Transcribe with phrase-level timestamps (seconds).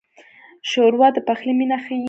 [0.69, 1.99] ښوروا د پخلي مینه ښيي.